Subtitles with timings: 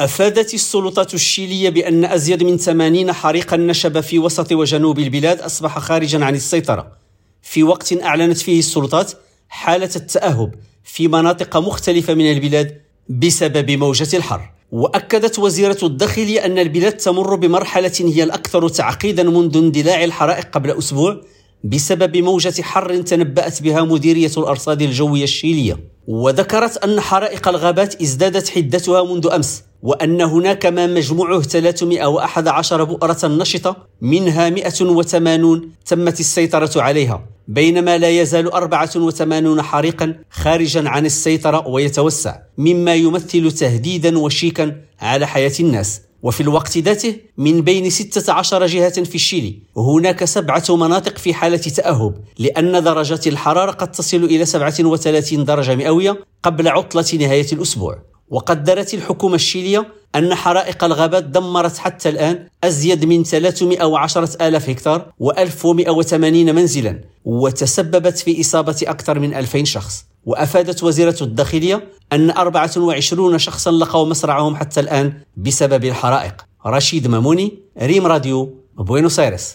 [0.00, 6.24] أفادت السلطات الشيلية بأن أزيد من 80 حريقا نشب في وسط وجنوب البلاد أصبح خارجا
[6.24, 6.92] عن السيطرة.
[7.42, 9.12] في وقت أعلنت فيه السلطات
[9.48, 10.54] حالة التأهب
[10.84, 14.52] في مناطق مختلفة من البلاد بسبب موجة الحر.
[14.72, 21.20] وأكدت وزيرة الداخلية أن البلاد تمر بمرحلة هي الأكثر تعقيدا منذ اندلاع الحرائق قبل أسبوع
[21.64, 25.96] بسبب موجة حر تنبأت بها مديرية الأرصاد الجوية الشيلية.
[26.06, 29.62] وذكرت أن حرائق الغابات ازدادت حدتها منذ أمس.
[29.86, 38.52] وأن هناك ما مجموعه 311 بؤرة نشطة منها 180 تمت السيطرة عليها بينما لا يزال
[38.52, 46.00] 84 حريقا خارجا عن السيطرة ويتوسع مما يمثل تهديدا وشيكا على حياة الناس.
[46.22, 52.14] وفي الوقت ذاته من بين 16 جهة في الشيلي هناك سبعة مناطق في حالة تأهب
[52.38, 58.15] لأن درجات الحرارة قد تصل إلى 37 درجة مئوية قبل عطلة نهاية الأسبوع.
[58.28, 66.14] وقدرت الحكومة الشيلية أن حرائق الغابات دمرت حتى الآن أزيد من 310 ألاف هكتار و1180
[66.14, 70.04] منزلا وتسببت في إصابة أكثر من 2000 شخص.
[70.24, 76.46] وأفادت وزيرة الداخلية أن 24 شخصا لقوا مصرعهم حتى الآن بسبب الحرائق.
[76.66, 79.54] رشيد ماموني ريم راديو بوينوس آيرس